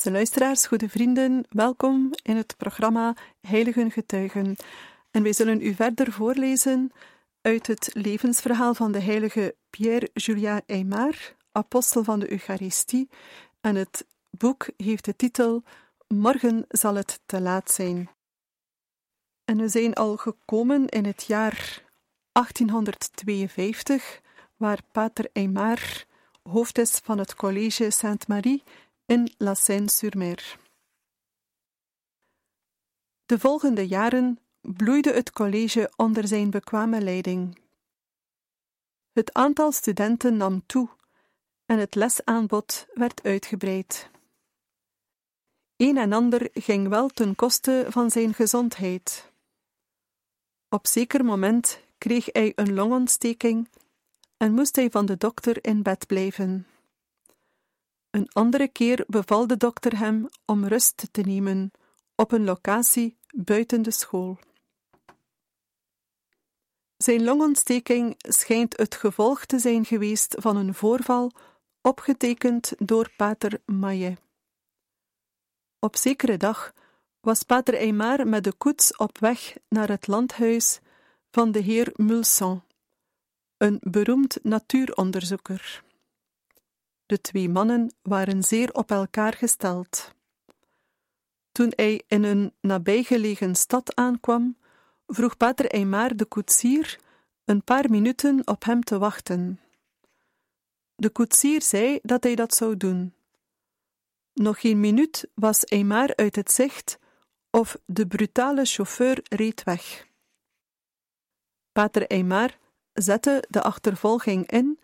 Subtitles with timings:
[0.00, 4.56] Beste luisteraars, goede vrienden, welkom in het programma Heiligen Getuigen.
[5.10, 6.92] En wij zullen u verder voorlezen
[7.40, 13.08] uit het levensverhaal van de heilige Pierre-Julien Aymar, apostel van de Eucharistie.
[13.60, 15.62] En het boek heeft de titel
[16.08, 18.10] Morgen zal het te laat zijn.
[19.44, 21.82] En we zijn al gekomen in het jaar
[22.32, 24.20] 1852,
[24.56, 26.04] waar Pater Aymar
[26.42, 28.62] hoofd is van het Collège Sainte-Marie
[29.10, 30.58] in La Seine-sur-Mer.
[33.26, 37.58] De volgende jaren bloeide het college onder zijn bekwame leiding.
[39.12, 40.88] Het aantal studenten nam toe
[41.64, 44.10] en het lesaanbod werd uitgebreid.
[45.76, 49.32] Een en ander ging wel ten koste van zijn gezondheid.
[50.68, 53.68] Op zeker moment kreeg hij een longontsteking
[54.36, 56.66] en moest hij van de dokter in bed blijven.
[58.10, 61.70] Een andere keer beval de dokter hem om rust te nemen
[62.14, 64.38] op een locatie buiten de school.
[66.96, 71.32] Zijn longontsteking schijnt het gevolg te zijn geweest van een voorval
[71.82, 74.20] opgetekend door pater Maillet.
[75.78, 76.72] Op zekere dag
[77.20, 80.80] was pater Aymar met de koets op weg naar het landhuis
[81.30, 82.62] van de heer Mulson,
[83.56, 85.88] een beroemd natuuronderzoeker.
[87.10, 90.14] De twee mannen waren zeer op elkaar gesteld.
[91.52, 94.56] Toen hij in een nabijgelegen stad aankwam,
[95.06, 96.98] vroeg pater Aymar de koetsier
[97.44, 99.60] een paar minuten op hem te wachten.
[100.94, 103.14] De koetsier zei dat hij dat zou doen.
[104.32, 106.98] Nog geen minuut was Aymar uit het zicht
[107.50, 110.06] of de brutale chauffeur reed weg.
[111.72, 112.58] Pater Aymar
[112.92, 114.78] zette de achtervolging in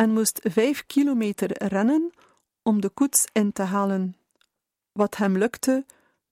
[0.00, 2.12] en moest vijf kilometer rennen
[2.62, 4.16] om de koets in te halen,
[4.92, 5.84] wat hem lukte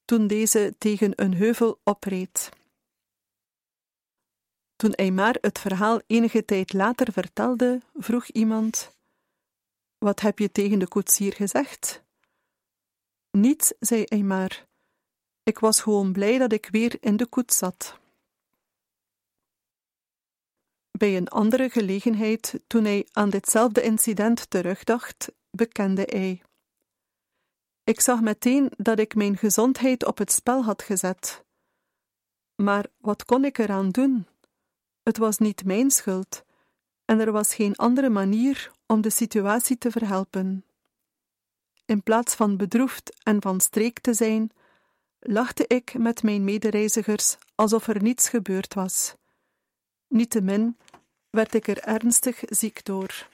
[0.05, 2.49] toen deze tegen een heuvel opreed.
[4.77, 8.97] Toen Aymar het verhaal enige tijd later vertelde, vroeg iemand:
[9.99, 12.03] Wat heb je tegen de koetsier gezegd?
[13.31, 14.67] Niets, zei Aymar.
[15.43, 17.99] Ik was gewoon blij dat ik weer in de koets zat.
[20.98, 26.42] Bij een andere gelegenheid, toen hij aan ditzelfde incident terugdacht, bekende hij:
[27.84, 31.44] Ik zag meteen dat ik mijn gezondheid op het spel had gezet.
[32.54, 34.26] Maar wat kon ik eraan doen?
[35.03, 36.44] Het was niet mijn schuld,
[37.04, 40.64] en er was geen andere manier om de situatie te verhelpen.
[41.84, 44.50] In plaats van bedroefd en van streek te zijn,
[45.19, 49.16] lachte ik met mijn medereizigers alsof er niets gebeurd was.
[50.08, 50.76] Niettemin
[51.38, 53.28] werd ik er ernstig ziek door.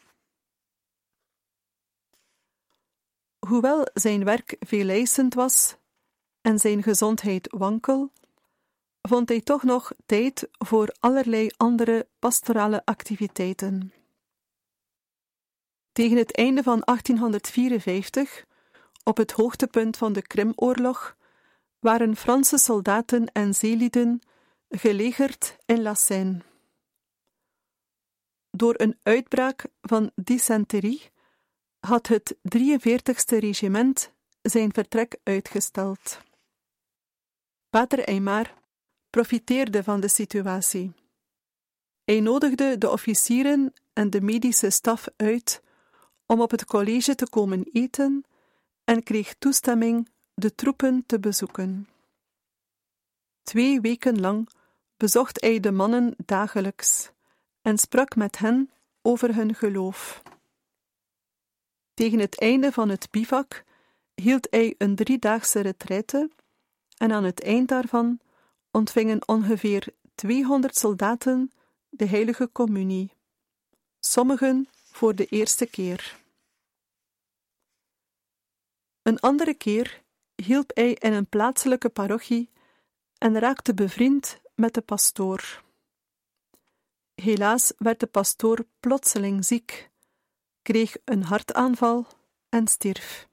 [3.38, 5.76] Hoewel zijn werk veeleisend was
[6.40, 8.12] en zijn gezondheid wankel,
[9.02, 13.92] vond hij toch nog tijd voor allerlei andere pastorale activiteiten.
[15.92, 18.44] Tegen het einde van 1854,
[19.04, 21.16] op het hoogtepunt van de Krimoorlog,
[21.78, 24.20] waren Franse soldaten en zeelieden
[24.68, 25.94] gelegerd in La
[28.56, 31.10] door een uitbraak van dysenterie
[31.78, 36.20] had het 43ste regiment zijn vertrek uitgesteld.
[37.70, 38.54] Pater Aymar
[39.10, 40.92] profiteerde van de situatie.
[42.04, 45.62] Hij nodigde de officieren en de medische staf uit
[46.26, 48.24] om op het college te komen eten
[48.84, 51.88] en kreeg toestemming de troepen te bezoeken.
[53.42, 54.48] Twee weken lang
[54.96, 57.12] bezocht hij de mannen dagelijks
[57.64, 58.70] en sprak met hen
[59.02, 60.22] over hun geloof.
[61.94, 63.64] Tegen het einde van het bivak
[64.14, 66.30] hield hij een driedaagse retraite
[66.96, 68.20] en aan het eind daarvan
[68.70, 71.52] ontvingen ongeveer 200 soldaten
[71.88, 73.12] de heilige communie,
[74.00, 76.20] sommigen voor de eerste keer.
[79.02, 80.02] Een andere keer
[80.34, 82.50] hielp hij in een plaatselijke parochie
[83.18, 85.63] en raakte bevriend met de pastoor.
[87.14, 89.90] Helaas werd de pastoor plotseling ziek,
[90.62, 92.06] kreeg een hartaanval
[92.48, 93.28] en stierf.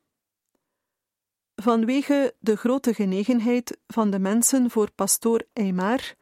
[1.55, 6.15] Vanwege de grote genegenheid van de mensen voor pastoor Eymar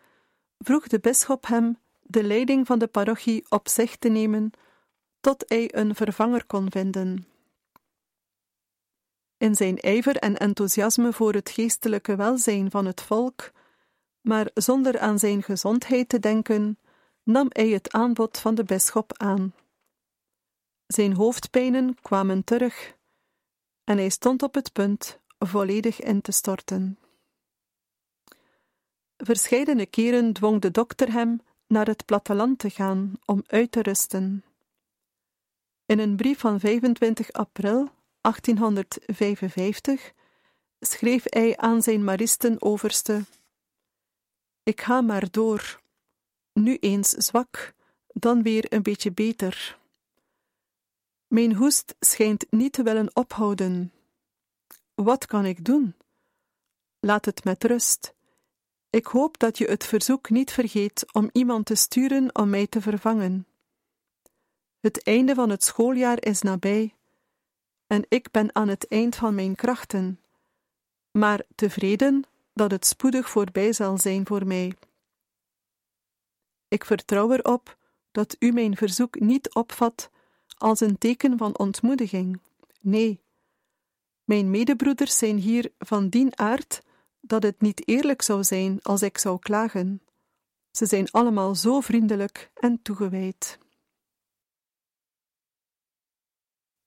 [0.58, 4.52] vroeg de bisschop hem de leiding van de parochie op zich te nemen
[5.20, 7.28] tot hij een vervanger kon vinden.
[9.38, 13.52] In zijn ijver en enthousiasme voor het geestelijke welzijn van het volk,
[14.22, 16.78] maar zonder aan zijn gezondheid te denken,
[17.30, 19.54] nam hij het aanbod van de bisschop aan.
[20.88, 22.98] Zijn hoofdpijnen kwamen terug
[23.84, 27.00] en hij stond op het punt volledig in te storten.
[29.18, 34.44] Verscheidene keren dwong de dokter hem naar het platteland te gaan om uit te rusten.
[35.86, 37.90] In een brief van 25 april
[38.22, 40.14] 1855
[40.80, 43.22] schreef hij aan zijn maristen-overste:
[44.64, 45.80] Ik ga maar door,
[46.62, 47.74] nu eens zwak,
[48.08, 49.78] dan weer een beetje beter.
[51.28, 53.92] Mijn hoest schijnt niet te willen ophouden.
[54.96, 55.96] Wat kan ik doen?
[57.00, 58.14] Laat het met rust.
[58.90, 62.82] Ik hoop dat je het verzoek niet vergeet om iemand te sturen om mij te
[62.82, 63.48] vervangen.
[64.80, 66.94] Het einde van het schooljaar is nabij
[67.88, 70.20] en ik ben aan het eind van mijn krachten,
[71.12, 72.24] maar tevreden
[72.54, 74.74] dat het spoedig voorbij zal zijn voor mij.
[76.70, 77.78] Ik vertrouw erop
[78.12, 80.10] dat u mijn verzoek niet opvat
[80.58, 82.40] als een teken van ontmoediging.
[82.82, 83.22] Nee,
[84.24, 86.82] mijn medebroeders zijn hier van dien aard
[87.22, 90.02] dat het niet eerlijk zou zijn als ik zou klagen.
[90.72, 93.58] Ze zijn allemaal zo vriendelijk en toegewijd.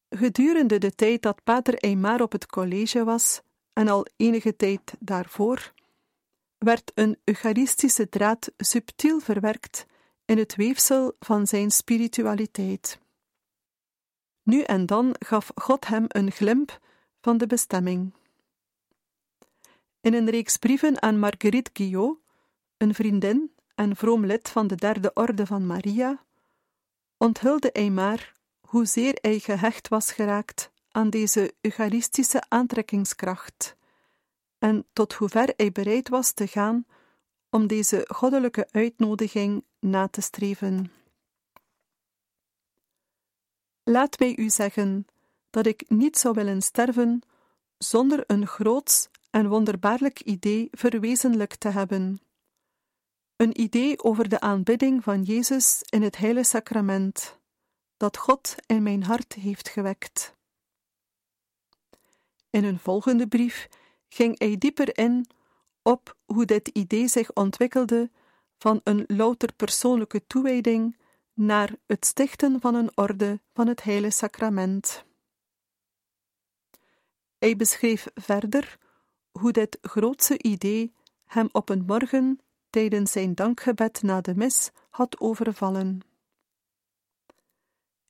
[0.08, 3.40] Gedurende de tijd dat Pater Eymar op het college was,
[3.72, 5.72] en al enige tijd daarvoor,
[6.62, 9.86] werd een eucharistische draad subtiel verwerkt
[10.24, 12.98] in het weefsel van zijn spiritualiteit.
[14.42, 16.80] Nu en dan gaf God hem een glimp
[17.20, 18.14] van de bestemming.
[20.00, 22.18] In een reeks brieven aan Marguerite Guillot,
[22.76, 26.24] een vriendin en vroom lid van de derde orde van Maria,
[27.16, 33.76] onthulde Eymar hoezeer hij gehecht was geraakt aan deze eucharistische aantrekkingskracht
[34.62, 36.86] en tot hoever hij bereid was te gaan
[37.50, 40.92] om deze goddelijke uitnodiging na te streven.
[43.82, 45.06] Laat mij u zeggen
[45.50, 47.22] dat ik niet zou willen sterven
[47.78, 52.20] zonder een groots en wonderbaarlijk idee verwezenlijk te hebben.
[53.36, 57.38] Een idee over de aanbidding van Jezus in het Heilige Sacrament,
[57.96, 60.34] dat God in mijn hart heeft gewekt.
[62.50, 63.68] In een volgende brief
[64.12, 65.26] ging hij dieper in
[65.82, 68.10] op hoe dit idee zich ontwikkelde
[68.58, 70.96] van een louter persoonlijke toewijding
[71.34, 75.04] naar het stichten van een orde van het Heilige Sacrament.
[77.38, 78.78] Hij beschreef verder
[79.30, 80.94] hoe dit grootse idee
[81.24, 86.00] hem op een morgen tijdens zijn dankgebed na de mis had overvallen.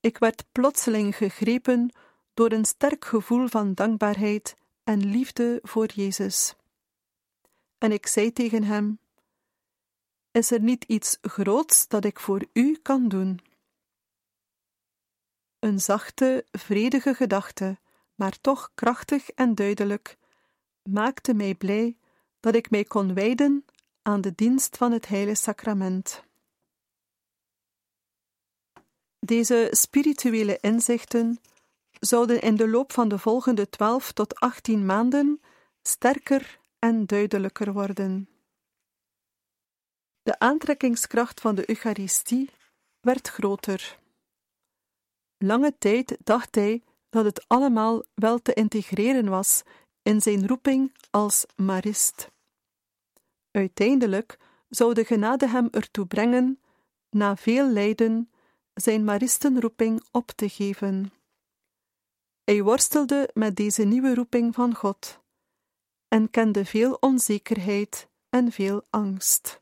[0.00, 1.93] Ik werd plotseling gegrepen
[2.34, 6.55] door een sterk gevoel van dankbaarheid en liefde voor Jezus.
[7.79, 9.00] En ik zei tegen hem:
[10.31, 13.40] Is er niet iets groots dat ik voor u kan doen?
[15.59, 17.78] Een zachte, vredige gedachte,
[18.14, 20.16] maar toch krachtig en duidelijk,
[20.83, 21.97] maakte mij blij
[22.40, 23.64] dat ik mij kon wijden
[24.02, 26.25] aan de dienst van het Heilige Sacrament.
[29.18, 31.40] Deze spirituele inzichten
[32.04, 35.40] zouden in de loop van de volgende twaalf tot achttien maanden
[35.82, 38.28] sterker en duidelijker worden.
[40.23, 42.50] De aantrekkingskracht van de Eucharistie
[43.00, 43.99] werd groter.
[45.38, 49.62] Lange tijd dacht hij dat het allemaal wel te integreren was
[50.02, 52.30] in zijn roeping als marist.
[53.50, 56.61] Uiteindelijk zou de genade hem ertoe brengen,
[57.11, 58.30] na veel lijden,
[58.75, 61.12] zijn maristenroeping op te geven.
[62.44, 65.20] Hij worstelde met deze nieuwe roeping van God
[66.08, 69.62] en kende veel onzekerheid en veel angst.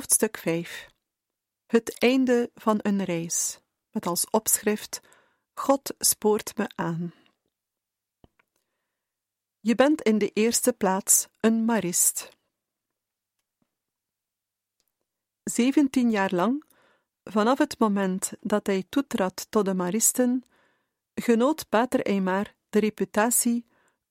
[0.00, 0.90] Hoofdstuk 5
[1.66, 5.00] Het einde van een reis, met als opschrift
[5.54, 7.14] God spoort me aan.
[9.60, 12.28] Je bent in de eerste plaats een marist.
[15.42, 16.64] Zeventien jaar lang,
[17.24, 20.44] vanaf het moment dat hij toetrad tot de maristen,
[21.14, 23.66] genoot Pater Eymar de reputatie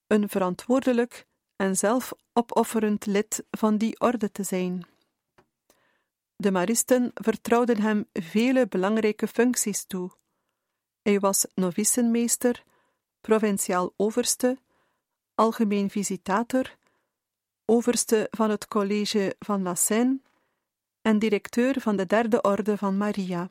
[0.07, 4.97] een verantwoordelijk en zelfopofferend lid van die orde te zijn.
[6.41, 10.11] De maristen vertrouwden hem vele belangrijke functies toe.
[11.01, 12.63] Hij was novicenmeester,
[13.21, 14.57] provinciaal overste,
[15.35, 16.77] algemeen visitator,
[17.65, 20.19] overste van het college van La Seine
[21.01, 23.49] en directeur van de derde orde van Maria.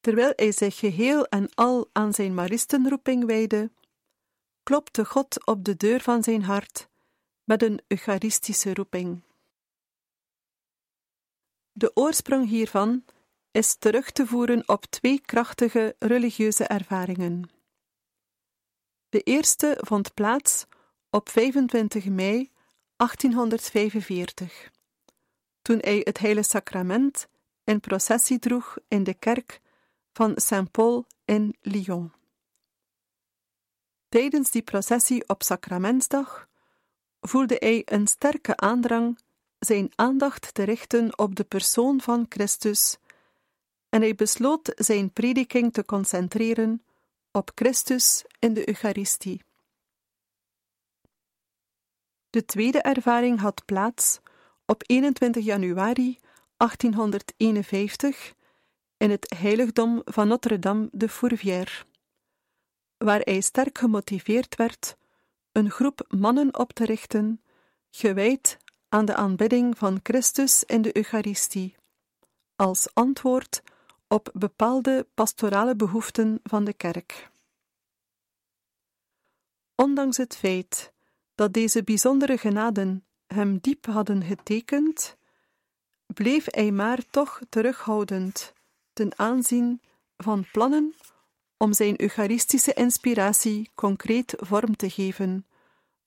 [0.00, 3.70] Terwijl hij zich geheel en al aan zijn maristenroeping wijde,
[4.62, 6.88] klopte God op de deur van zijn hart
[7.44, 9.22] met een eucharistische roeping.
[11.72, 13.04] De oorsprong hiervan
[13.50, 17.50] is terug te voeren op twee krachtige religieuze ervaringen.
[19.08, 20.66] De eerste vond plaats
[21.10, 22.50] op 25 mei
[22.96, 24.70] 1845,
[25.62, 27.28] toen hij het Heilige Sacrament
[27.64, 29.60] in processie droeg in de kerk
[30.12, 32.12] van Saint-Paul in Lyon.
[34.08, 36.48] Tijdens die processie op Sacramentsdag
[37.20, 39.18] voelde hij een sterke aandrang
[39.64, 42.98] zijn aandacht te richten op de persoon van Christus
[43.88, 46.82] en hij besloot zijn prediking te concentreren
[47.30, 49.42] op Christus in de Eucharistie.
[52.30, 54.20] De tweede ervaring had plaats
[54.66, 56.18] op 21 januari
[56.56, 58.34] 1851
[58.96, 61.84] in het heiligdom van Notre-Dame de Fourvière,
[62.96, 64.96] waar hij sterk gemotiveerd werd
[65.52, 67.42] een groep mannen op te richten,
[67.90, 68.58] gewijd
[68.92, 71.76] aan de aanbidding van Christus in de Eucharistie,
[72.56, 73.62] als antwoord
[74.08, 77.30] op bepaalde pastorale behoeften van de kerk.
[79.74, 80.92] Ondanks het feit
[81.34, 85.16] dat deze bijzondere genaden hem diep hadden getekend,
[86.06, 88.52] bleef hij maar toch terughoudend
[88.92, 89.80] ten aanzien
[90.16, 90.94] van plannen
[91.56, 95.46] om zijn Eucharistische inspiratie concreet vorm te geven,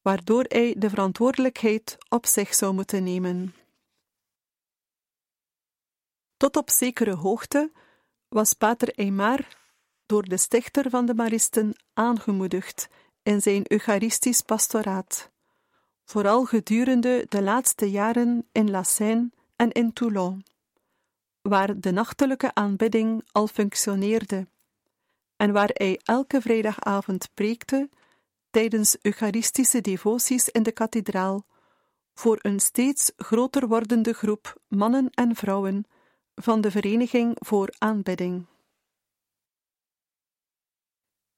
[0.06, 3.56] waardoor hij de verantwoordelijkheid op zich zou moeten nemen.
[6.38, 7.72] Tot op zekere hoogte
[8.28, 9.48] was Pater Eymar
[10.06, 12.88] door de stichter van de Maristen aangemoedigd
[13.24, 15.32] in zijn Eucharistisch pastoraat,
[16.04, 20.46] vooral gedurende de laatste jaren in La Seine en in Toulon,
[21.42, 24.48] waar de nachtelijke aanbidding al functioneerde
[25.36, 27.90] en waar hij elke vrijdagavond preekte
[28.56, 31.46] tijdens Eucharistische devoties in de kathedraal
[32.14, 35.86] voor een steeds groter wordende groep mannen en vrouwen
[36.36, 38.46] van de Vereniging voor Aanbidding.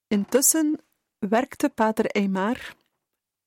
[0.08, 0.80] Intussen
[1.20, 2.76] werkte Pater Eymar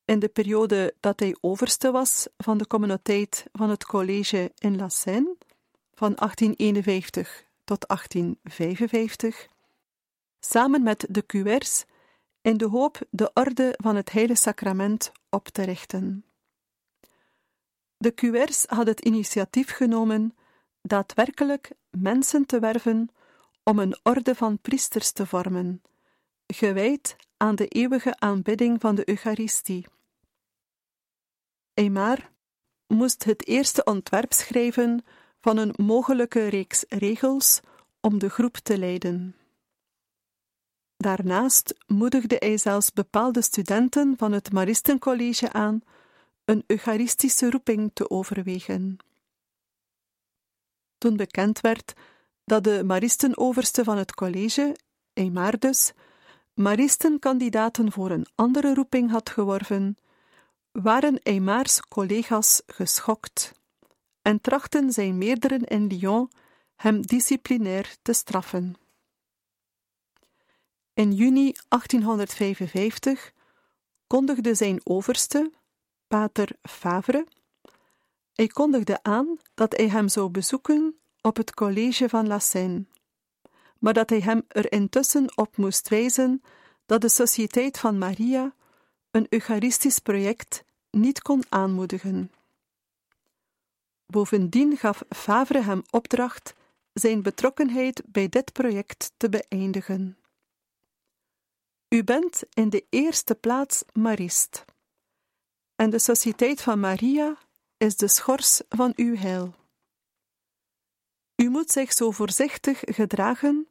[0.04, 4.88] in de periode dat hij overste was van de communiteit van het college in La
[4.88, 5.36] Seine,
[5.94, 9.48] van 1851 tot 1855,
[10.40, 11.84] samen met de QR's
[12.42, 16.24] in de hoop de orde van het Heilige Sacrament op te richten.
[17.96, 20.34] De QR's hadden het initiatief genomen
[20.82, 23.08] daadwerkelijk mensen te werven
[23.62, 25.82] om een orde van priesters te vormen,
[26.46, 29.86] gewijd aan de eeuwige aanbidding van de Eucharistie.
[31.74, 32.30] Eymar
[32.86, 35.04] moest het eerste ontwerp schrijven
[35.40, 37.60] van een mogelijke reeks regels
[38.00, 39.39] om de groep te leiden.
[41.00, 45.80] Daarnaast moedigde hij zelfs bepaalde studenten van het Maristencollege aan
[46.44, 48.96] een Eucharistische roeping te overwegen.
[50.98, 51.92] Toen bekend werd
[52.44, 54.76] dat de Maristenoverste van het college,
[55.12, 55.92] Eymar dus,
[56.54, 59.96] Maristenkandidaten voor een andere roeping had geworven,
[60.72, 63.52] waren Eymars collega's geschokt
[64.22, 66.30] en trachten zijn meerderen in Lyon
[66.76, 68.74] hem disciplinair te straffen.
[71.00, 73.32] In juni 1855
[74.06, 75.52] kondigde zijn overste,
[76.08, 77.26] pater Favre,
[78.32, 82.84] hij kondigde aan dat hij hem zou bezoeken op het college van La Seine,
[83.78, 86.42] maar dat hij hem er intussen op moest wijzen
[86.86, 88.54] dat de Sociëteit van Maria
[89.10, 92.32] een Eucharistisch project niet kon aanmoedigen.
[94.06, 96.54] Bovendien gaf Favre hem opdracht
[96.92, 100.19] zijn betrokkenheid bij dit project te beëindigen.
[101.94, 104.64] U bent in de eerste plaats Marist.
[105.74, 107.38] En de Sociëteit van Maria
[107.76, 109.54] is de schors van uw heil.
[111.36, 113.68] U moet zich zo voorzichtig gedragen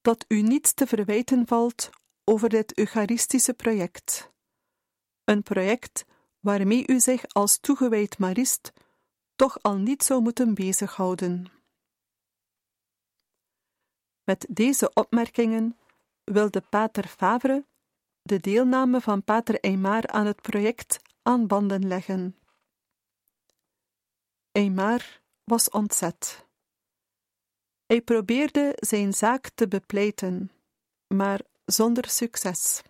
[0.00, 1.90] dat u niets te verwijten valt
[2.24, 4.32] over dit Eucharistische project.
[5.24, 6.04] Een project
[6.40, 8.72] waarmee u zich als toegewijd Marist
[9.36, 11.52] toch al niet zou moeten bezighouden.
[14.24, 15.76] Met deze opmerkingen
[16.24, 17.64] wilde Pater Favre
[18.22, 22.36] de deelname van Pater Eymar aan het project aan banden leggen.
[24.52, 26.46] Eymar was ontzet.
[27.86, 30.50] Hij probeerde zijn zaak te bepleiten,
[31.06, 32.82] maar zonder succes.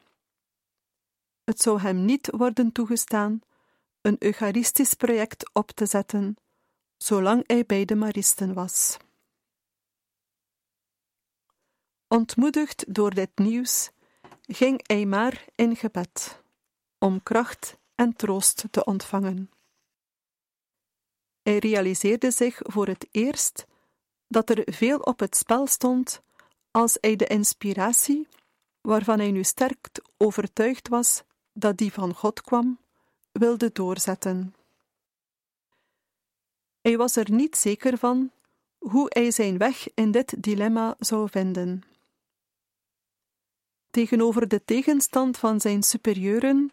[1.44, 3.40] Het zou hem niet worden toegestaan
[4.00, 6.36] een Eucharistisch project op te zetten,
[6.96, 8.96] zolang hij bij de Maristen was.
[12.12, 13.90] Ontmoedigd door dit nieuws,
[14.46, 16.42] ging hij maar in gebed,
[16.98, 19.50] om kracht en troost te ontvangen.
[21.42, 23.66] Hij realiseerde zich voor het eerst
[24.28, 26.22] dat er veel op het spel stond
[26.70, 28.28] als hij de inspiratie,
[28.80, 31.22] waarvan hij nu sterk overtuigd was
[31.52, 32.78] dat die van God kwam,
[33.30, 34.54] wilde doorzetten.
[36.80, 38.30] Hij was er niet zeker van
[38.78, 41.91] hoe hij zijn weg in dit dilemma zou vinden.
[43.92, 46.72] Tegenover de tegenstand van zijn superieuren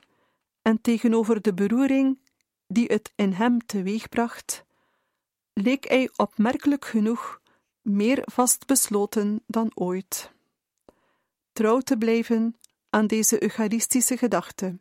[0.61, 2.19] en tegenover de beroering
[2.67, 4.63] die het in hem teweegbracht,
[5.53, 7.41] leek hij opmerkelijk genoeg
[7.81, 10.31] meer vastbesloten dan ooit.
[11.53, 12.55] Trouw te blijven
[12.89, 14.77] aan deze Eucharistische gedachte,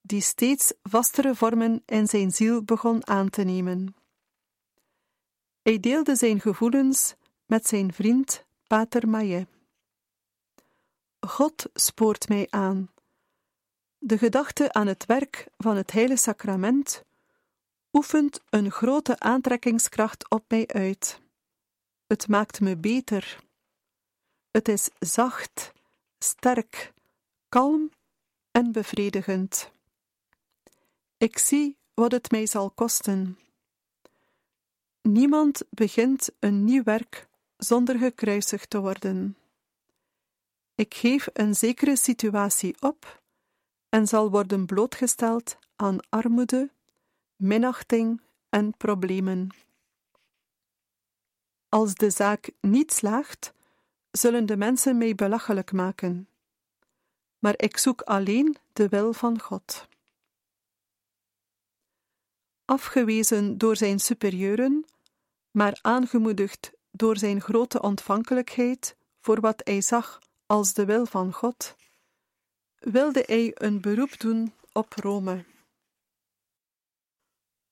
[0.00, 3.94] die steeds vastere vormen in zijn ziel begon aan te nemen.
[5.62, 7.14] Hij deelde zijn gevoelens
[7.46, 9.59] met zijn vriend Pater Maillet.
[11.20, 12.90] God spoort mij aan.
[13.98, 17.04] De gedachte aan het werk van het Heilige Sacrament
[17.92, 21.20] oefent een grote aantrekkingskracht op mij uit.
[22.06, 23.38] Het maakt me beter.
[24.50, 25.72] Het is zacht,
[26.18, 26.92] sterk,
[27.48, 27.90] kalm
[28.50, 29.70] en bevredigend.
[31.16, 33.38] Ik zie wat het mij zal kosten.
[35.02, 39.36] Niemand begint een nieuw werk zonder gekruisigd te worden.
[40.80, 43.22] Ik geef een zekere situatie op
[43.88, 46.70] en zal worden blootgesteld aan armoede,
[47.36, 49.48] minachting en problemen.
[51.68, 53.52] Als de zaak niet slaagt,
[54.10, 56.28] zullen de mensen mij belachelijk maken.
[57.38, 59.88] Maar ik zoek alleen de wil van God.
[62.64, 64.84] Afgewezen door zijn superieuren,
[65.50, 71.76] maar aangemoedigd door zijn grote ontvankelijkheid voor wat hij zag als de wil van God,
[72.78, 75.44] wilde hij een beroep doen op Rome.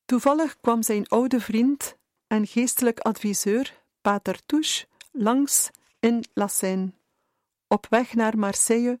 [0.05, 6.91] Toevallig kwam zijn oude vriend en geestelijk adviseur, Pater Touche, langs in La Seine,
[7.67, 8.99] op weg naar Marseille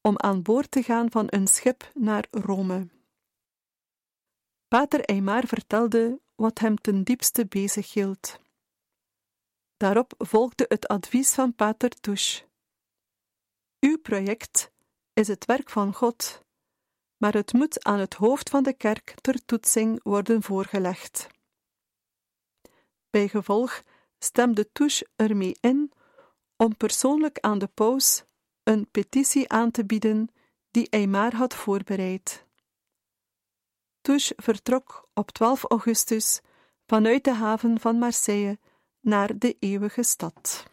[0.00, 2.88] om aan boord te gaan van een schip naar Rome.
[4.68, 8.38] Pater Eymar vertelde wat hem ten diepste bezig hield.
[9.76, 12.48] Daarop volgde het advies van Pater Touche.
[13.80, 14.70] Uw project
[15.12, 16.44] is het werk van God,
[17.16, 21.26] maar het moet aan het hoofd van de kerk ter toetsing worden voorgelegd.
[23.10, 23.82] Bijgevolg
[24.18, 25.92] stemde Touche ermee in
[26.56, 28.24] om persoonlijk aan de paus
[28.62, 30.28] een petitie aan te bieden
[30.70, 32.44] die hij maar had voorbereid.
[34.00, 36.40] Touche vertrok op 12 augustus
[36.86, 38.58] vanuit de haven van Marseille
[39.00, 40.64] naar de eeuwige stad.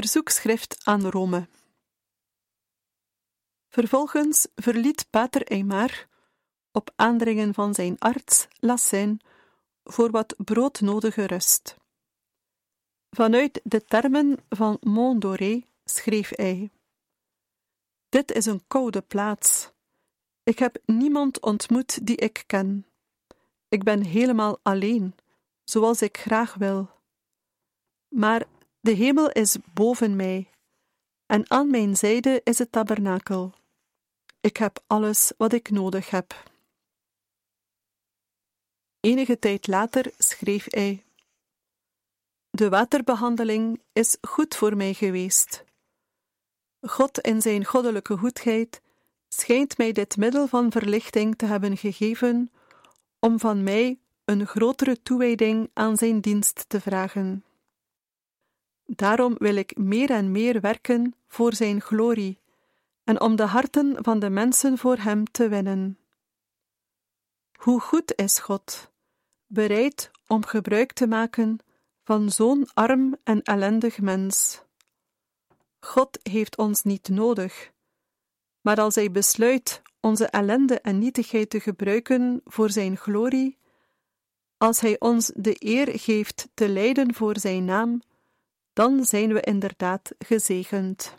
[0.00, 1.48] Verzoekschrift aan Rome.
[3.68, 6.08] Vervolgens verliet Pater Eymar,
[6.72, 9.20] op aandringen van zijn arts, Lassin,
[9.84, 11.76] voor wat broodnodige rust.
[13.10, 16.70] Vanuit de termen van Montdoré schreef hij:
[18.08, 19.70] Dit is een koude plaats.
[20.42, 22.86] Ik heb niemand ontmoet die ik ken.
[23.68, 25.14] Ik ben helemaal alleen,
[25.64, 26.90] zoals ik graag wil.
[28.08, 28.46] Maar
[28.80, 30.50] de hemel is boven mij,
[31.26, 33.52] en aan mijn zijde is het tabernakel.
[34.40, 36.50] Ik heb alles wat ik nodig heb.
[39.00, 41.04] Enige tijd later schreef hij:
[42.50, 45.64] De waterbehandeling is goed voor mij geweest.
[46.80, 48.80] God in zijn goddelijke goedheid
[49.28, 52.50] schijnt mij dit middel van verlichting te hebben gegeven
[53.18, 57.44] om van mij een grotere toewijding aan zijn dienst te vragen.
[58.96, 62.38] Daarom wil ik meer en meer werken voor Zijn glorie
[63.04, 65.98] en om de harten van de mensen voor Hem te winnen.
[67.52, 68.90] Hoe goed is God,
[69.46, 71.58] bereid om gebruik te maken
[72.04, 74.62] van zo'n arm en ellendig mens.
[75.80, 77.72] God heeft ons niet nodig,
[78.60, 83.56] maar als Hij besluit onze ellende en nietigheid te gebruiken voor Zijn glorie,
[84.56, 88.02] als Hij ons de eer geeft te lijden voor Zijn naam,
[88.80, 91.14] dan zijn we inderdaad gezegend.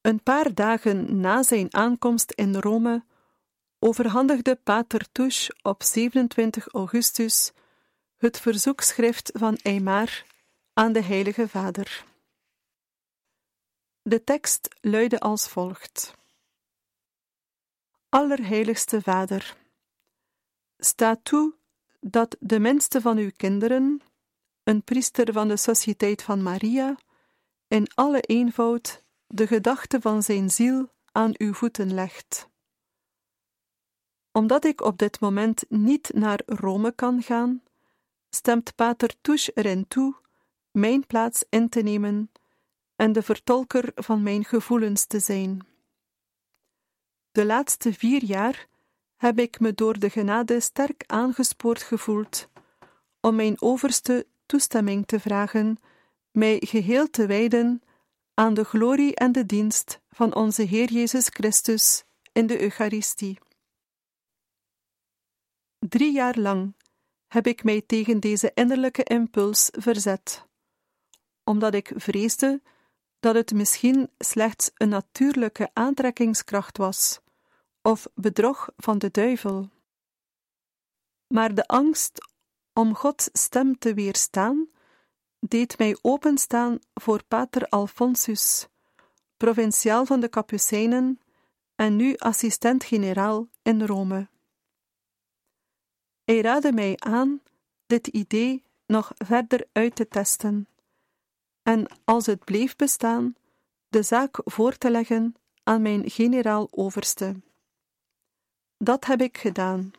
[0.00, 3.04] Een paar dagen na zijn aankomst in Rome
[3.78, 7.52] overhandigde Pater Touche op 27 augustus
[8.16, 10.24] het verzoekschrift van Eymar
[10.72, 12.04] aan de Heilige Vader.
[14.02, 16.14] De tekst luidde als volgt:
[18.08, 19.56] Allerheiligste Vader,
[20.78, 21.54] sta toe
[22.00, 24.02] dat de minste van uw kinderen,
[24.68, 26.96] een priester van de Sociëteit van Maria,
[27.68, 32.48] in alle eenvoud de gedachte van zijn ziel aan uw voeten legt.
[34.32, 37.62] Omdat ik op dit moment niet naar Rome kan gaan,
[38.30, 40.16] stemt Pater Touche erin toe
[40.70, 42.32] mijn plaats in te nemen
[42.96, 45.66] en de vertolker van mijn gevoelens te zijn.
[47.30, 48.66] De laatste vier jaar
[49.16, 52.48] heb ik me door de genade sterk aangespoord gevoeld
[53.20, 55.78] om mijn overste toestemming te vragen
[56.30, 57.82] mij geheel te wijden
[58.34, 63.38] aan de glorie en de dienst van onze Heer Jezus Christus in de Eucharistie.
[65.78, 66.74] Drie jaar lang
[67.26, 70.46] heb ik mij tegen deze innerlijke impuls verzet,
[71.44, 72.62] omdat ik vreesde
[73.20, 77.20] dat het misschien slechts een natuurlijke aantrekkingskracht was,
[77.82, 79.70] of bedrog van de duivel.
[81.26, 82.18] Maar de angst
[82.78, 84.68] om Gods stem te weerstaan,
[85.40, 88.68] deed mij openstaan voor Pater Alfonsus,
[89.36, 91.20] provinciaal van de Capucijnen
[91.74, 94.28] en nu assistent-generaal in Rome.
[96.24, 97.42] Hij raadde mij aan
[97.86, 100.68] dit idee nog verder uit te testen
[101.62, 103.34] en, als het bleef bestaan,
[103.88, 107.40] de zaak voor te leggen aan mijn generaal-overste.
[108.76, 109.90] Dat heb ik gedaan.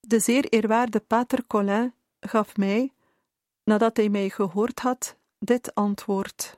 [0.00, 2.92] De zeer eerwaarde Pater Colin gaf mij,
[3.64, 6.54] nadat hij mij gehoord had, dit antwoord.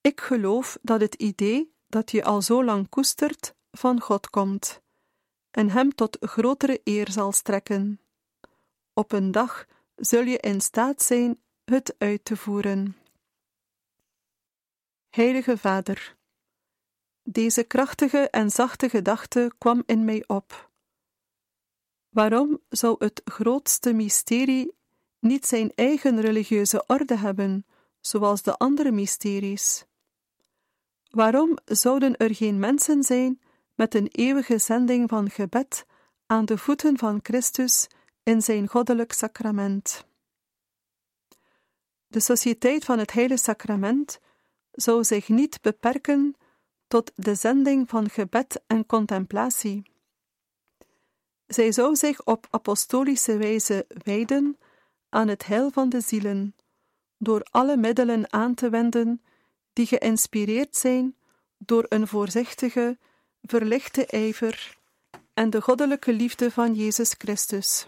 [0.00, 4.80] Ik geloof dat het idee dat je al zo lang koestert van God komt
[5.50, 8.00] en hem tot grotere eer zal strekken.
[8.92, 12.96] Op een dag zul je in staat zijn het uit te voeren.
[15.08, 16.16] Heilige Vader,
[17.22, 20.67] deze krachtige en zachte gedachte kwam in mij op.
[22.08, 24.74] Waarom zou het grootste mysterie
[25.20, 27.66] niet zijn eigen religieuze orde hebben,
[28.00, 29.84] zoals de andere mysteries?
[31.10, 33.40] Waarom zouden er geen mensen zijn
[33.74, 35.86] met een eeuwige zending van gebed
[36.26, 37.86] aan de voeten van Christus
[38.22, 40.06] in zijn goddelijk sacrament?
[42.06, 44.20] De sociëteit van het Heilige Sacrament
[44.70, 46.34] zou zich niet beperken
[46.86, 49.82] tot de zending van gebed en contemplatie.
[51.48, 54.58] Zij zou zich op apostolische wijze wijden
[55.08, 56.54] aan het heil van de zielen,
[57.18, 59.22] door alle middelen aan te wenden
[59.72, 61.16] die geïnspireerd zijn
[61.58, 62.98] door een voorzichtige,
[63.42, 64.78] verlichte ijver
[65.34, 67.86] en de goddelijke liefde van Jezus Christus.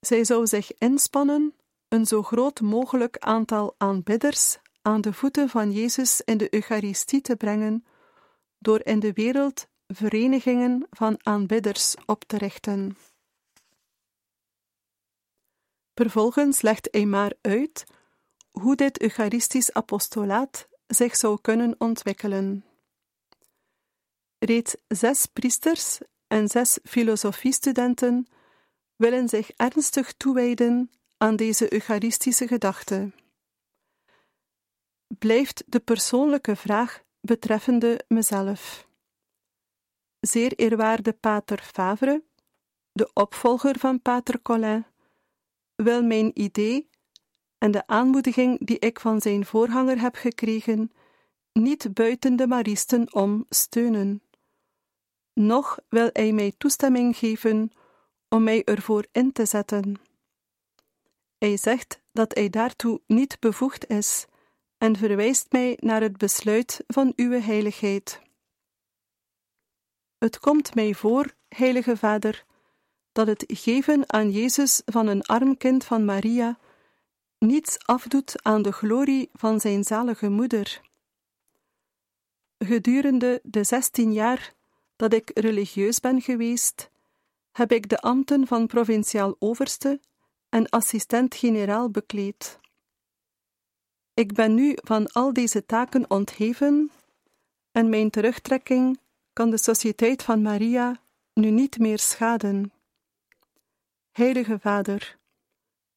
[0.00, 1.54] Zij zou zich inspannen
[1.88, 7.36] een zo groot mogelijk aantal aanbidders aan de voeten van Jezus in de Eucharistie te
[7.36, 7.84] brengen,
[8.58, 12.96] door in de wereld verenigingen van aanbidders op te richten.
[15.94, 17.84] Vervolgens legt maar uit
[18.50, 22.64] hoe dit Eucharistisch apostolaat zich zou kunnen ontwikkelen.
[24.38, 28.26] Reeds zes priesters en zes filosofiestudenten
[28.96, 33.10] willen zich ernstig toewijden aan deze Eucharistische gedachte.
[35.18, 38.88] Blijft de persoonlijke vraag betreffende mezelf.
[40.20, 42.24] Zeer eerwaarde Pater Favre,
[42.92, 44.84] de opvolger van Pater Colin,
[45.74, 46.88] wil mijn idee
[47.58, 50.90] en de aanmoediging die ik van zijn voorganger heb gekregen,
[51.52, 54.22] niet buiten de Maristen om steunen.
[55.32, 57.70] Nog wil hij mij toestemming geven
[58.28, 60.00] om mij ervoor in te zetten.
[61.38, 64.26] Hij zegt dat hij daartoe niet bevoegd is
[64.78, 68.20] en verwijst mij naar het besluit van uw heiligheid.
[70.20, 72.44] Het komt mij voor, heilige Vader,
[73.12, 76.58] dat het geven aan Jezus van een arm kind van Maria
[77.38, 80.80] niets afdoet aan de glorie van zijn zalige moeder.
[82.58, 84.54] Gedurende de zestien jaar
[84.96, 86.90] dat ik religieus ben geweest,
[87.52, 90.00] heb ik de ambten van provinciaal overste
[90.48, 92.58] en assistent-generaal bekleed.
[94.14, 96.90] Ik ben nu van al deze taken ontheven
[97.72, 98.98] en mijn terugtrekking
[99.40, 101.00] kan de Sociëteit van Maria
[101.32, 102.72] nu niet meer schaden.
[104.10, 105.18] Heilige Vader,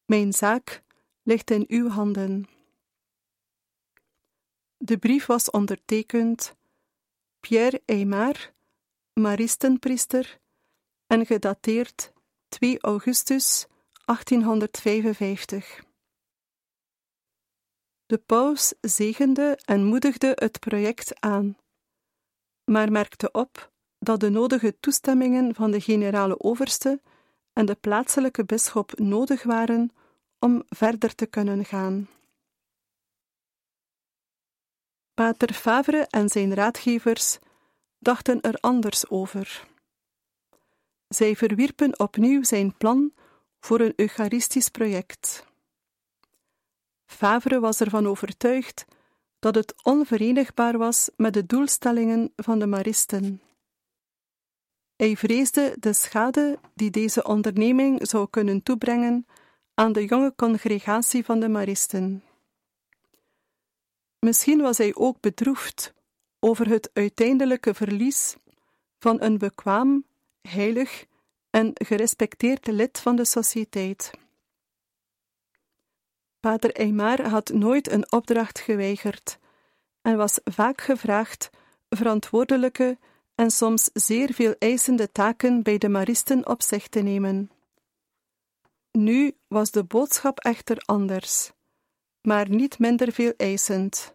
[0.04, 0.82] mijn zaak
[1.22, 2.48] ligt in uw handen.
[4.76, 6.54] De brief was ondertekend
[7.40, 8.52] Pierre Aymar,
[9.12, 10.38] Maristenpriester,
[11.06, 12.12] en gedateerd
[12.48, 13.66] 2 augustus
[14.04, 15.84] 1855.
[18.06, 21.56] De paus zegende en moedigde het project aan,
[22.64, 27.00] maar merkte op dat de nodige toestemmingen van de generale overste
[27.52, 29.90] en de plaatselijke bisschop nodig waren
[30.38, 32.08] om verder te kunnen gaan.
[35.14, 37.38] Pater Favre en zijn raadgevers
[37.98, 39.66] dachten er anders over.
[41.08, 43.12] Zij verwierpen opnieuw zijn plan
[43.60, 45.46] voor een Eucharistisch project.
[47.06, 48.84] Favre was ervan overtuigd
[49.44, 53.42] dat het onverenigbaar was met de doelstellingen van de Maristen.
[54.96, 59.26] Hij vreesde de schade die deze onderneming zou kunnen toebrengen
[59.74, 62.22] aan de jonge congregatie van de Maristen.
[64.18, 65.94] Misschien was hij ook bedroefd
[66.40, 68.36] over het uiteindelijke verlies
[68.98, 70.04] van een bekwaam,
[70.40, 71.04] heilig
[71.50, 74.10] en gerespecteerd lid van de sociëteit.
[76.44, 79.38] Pater Eymar had nooit een opdracht geweigerd
[80.02, 81.50] en was vaak gevraagd
[81.88, 82.98] verantwoordelijke
[83.34, 87.50] en soms zeer veel eisende taken bij de Maristen op zich te nemen.
[88.90, 91.52] Nu was de boodschap echter anders,
[92.20, 94.14] maar niet minder veel eisend.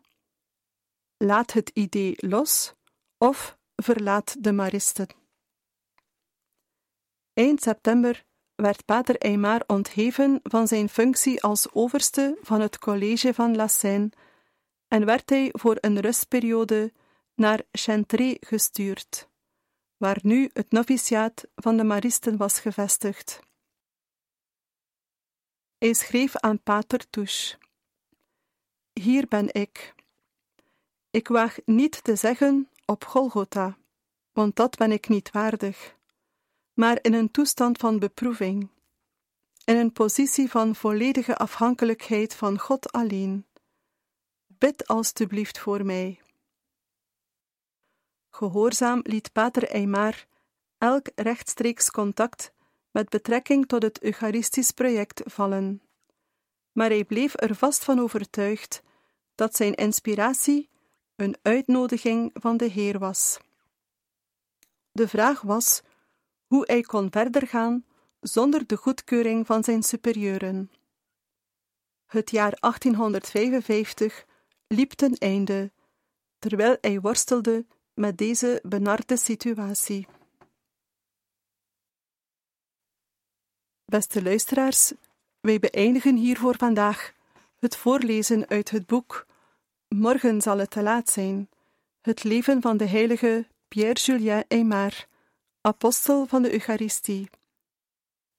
[1.18, 2.74] Laat het idee los
[3.18, 5.08] of verlaat de Maristen.
[7.34, 8.26] Eind september
[8.62, 14.10] werd Pater Eymar ontheven van zijn functie als overste van het college van La Seine
[14.88, 16.93] en werd hij voor een rustperiode
[17.36, 19.30] naar Chantry gestuurd,
[19.98, 23.39] waar nu het noviciaat van de Maristen was gevestigd.
[25.78, 27.58] Hij schreef aan Pater Touche:
[28.93, 29.93] Hier ben ik.
[31.10, 33.78] Ik waag niet te zeggen op Golgotha,
[34.32, 35.98] want dat ben ik niet waardig,
[36.80, 38.70] maar in een toestand van beproeving,
[39.65, 43.46] in een positie van volledige afhankelijkheid van God alleen.
[44.48, 46.22] Bid alstublieft voor mij.
[48.30, 50.26] Gehoorzaam liet Pater Eymar
[50.78, 52.52] elk rechtstreeks contact
[52.92, 55.82] met betrekking tot het Eucharistisch project vallen.
[56.72, 58.82] Maar hij bleef er vast van overtuigd
[59.36, 60.70] dat zijn inspiratie
[61.15, 63.39] een uitnodiging van de Heer was.
[64.92, 65.82] De vraag was
[66.50, 67.86] hoe hij kon verder gaan
[68.20, 70.72] zonder de goedkeuring van zijn superieuren.
[72.06, 74.26] Het jaar 1855
[74.68, 75.72] liep ten einde,
[76.40, 80.08] terwijl hij worstelde met deze benarde situatie.
[83.86, 84.94] Beste luisteraars,
[85.40, 87.14] wij beëindigen hier voor vandaag
[87.60, 89.28] het voorlezen uit het boek
[89.88, 91.50] Morgen zal het te laat zijn.
[92.02, 95.08] Het leven van de heilige Pierre-Julien Aymar,
[95.62, 97.30] apostel van de Eucharistie.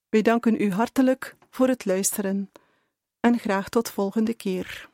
[0.09, 2.51] Wij danken u hartelijk voor het luisteren
[3.21, 4.90] en graag tot volgende keer.